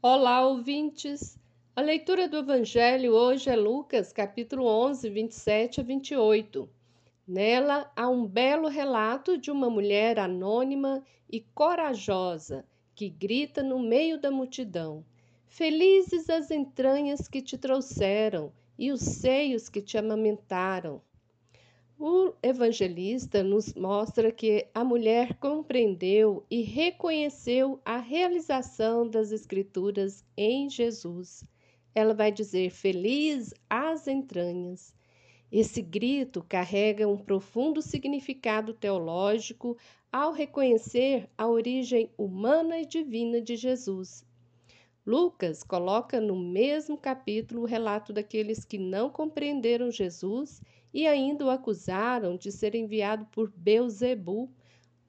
[0.00, 1.36] Olá, ouvintes!
[1.74, 6.68] A leitura do Evangelho hoje é Lucas, capítulo 11, 27 a 28.
[7.26, 12.64] Nela há um belo relato de uma mulher anônima e corajosa
[12.94, 15.04] que grita no meio da multidão:
[15.48, 21.02] Felizes as entranhas que te trouxeram e os seios que te amamentaram.
[22.00, 30.70] O evangelista nos mostra que a mulher compreendeu e reconheceu a realização das Escrituras em
[30.70, 31.42] Jesus.
[31.92, 34.94] Ela vai dizer: Feliz as entranhas.
[35.50, 39.76] Esse grito carrega um profundo significado teológico
[40.12, 44.24] ao reconhecer a origem humana e divina de Jesus.
[45.04, 50.62] Lucas coloca no mesmo capítulo o relato daqueles que não compreenderam Jesus
[50.92, 54.50] e ainda o acusaram de ser enviado por Beuzebu,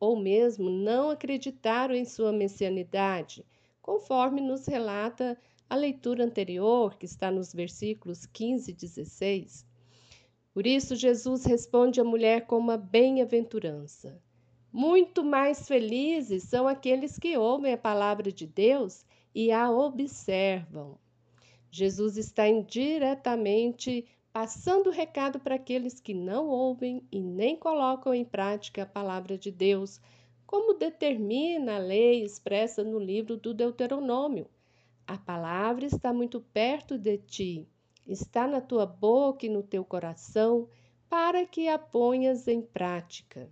[0.00, 3.44] ou mesmo não acreditaram em sua messianidade,
[3.82, 5.38] conforme nos relata
[5.68, 9.66] a leitura anterior, que está nos versículos 15 e 16.
[10.52, 14.20] Por isso, Jesus responde à mulher com uma bem-aventurança.
[14.72, 20.98] Muito mais felizes são aqueles que ouvem a palavra de Deus e a observam.
[21.70, 24.06] Jesus está indiretamente
[24.40, 29.36] passando o recado para aqueles que não ouvem e nem colocam em prática a palavra
[29.36, 30.00] de Deus,
[30.46, 34.46] como determina a lei expressa no livro do Deuteronômio.
[35.04, 37.68] A palavra está muito perto de ti,
[38.06, 40.68] está na tua boca e no teu coração,
[41.10, 43.50] para que a ponhas em prática.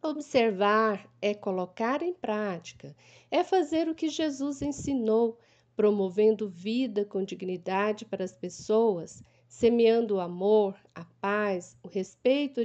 [0.00, 2.94] Observar é colocar em prática,
[3.28, 5.36] é fazer o que Jesus ensinou,
[5.74, 12.64] promovendo vida com dignidade para as pessoas, semeando o amor, a paz, o respeito à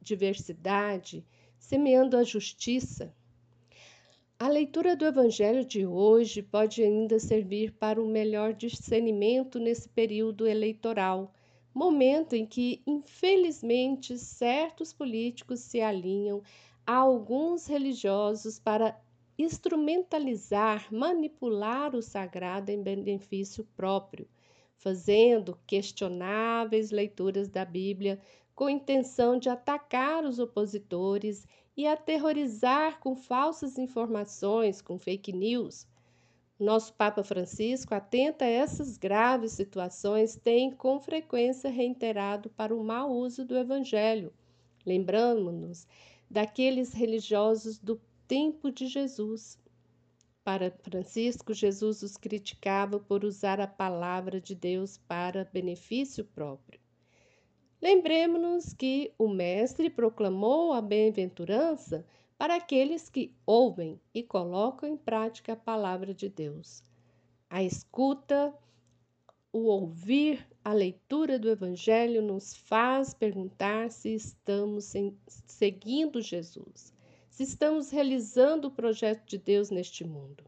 [0.00, 1.22] diversidade,
[1.58, 3.14] semeando a justiça.
[4.38, 10.46] A leitura do Evangelho de hoje pode ainda servir para um melhor discernimento nesse período
[10.46, 11.30] eleitoral
[11.74, 16.42] momento em que, infelizmente, certos políticos se alinham
[16.86, 18.98] a alguns religiosos para
[19.36, 24.26] instrumentalizar, manipular o sagrado em benefício próprio,
[24.76, 28.20] fazendo questionáveis leituras da Bíblia
[28.54, 31.46] com intenção de atacar os opositores
[31.76, 35.86] e aterrorizar com falsas informações, com fake news
[36.58, 43.10] nosso Papa Francisco, atenta a essas graves situações, tem com frequência reiterado para o mau
[43.10, 44.32] uso do Evangelho.
[44.86, 45.86] Lembramos-nos
[46.30, 49.58] daqueles religiosos do tempo de Jesus.
[50.44, 56.78] Para Francisco, Jesus os criticava por usar a palavra de Deus para benefício próprio.
[57.80, 62.04] Lembremos-nos que o Mestre proclamou a bem-aventurança
[62.36, 66.82] para aqueles que ouvem e colocam em prática a palavra de Deus.
[67.48, 68.54] A escuta,
[69.50, 74.92] o ouvir, a leitura do Evangelho nos faz perguntar se estamos
[75.46, 76.92] seguindo Jesus,
[77.34, 80.44] se estamos realizando o projeto de Deus neste mundo.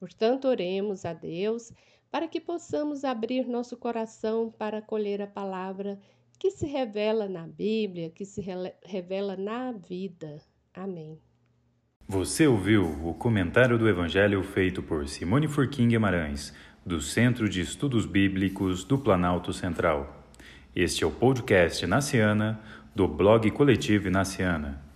[0.00, 1.70] Portanto, oremos a Deus
[2.10, 6.00] para que possamos abrir nosso coração para acolher a palavra
[6.38, 8.42] que se revela na Bíblia, que se
[8.82, 10.38] revela na vida.
[10.72, 11.20] Amém.
[12.06, 16.54] Você ouviu o comentário do Evangelho feito por Simone Furquim Guimarães,
[16.86, 20.26] do Centro de Estudos Bíblicos do Planalto Central.
[20.74, 22.58] Este é o podcast Naciana,
[22.94, 24.87] do blog Coletivo Naciana.